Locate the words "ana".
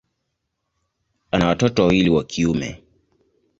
1.31-1.47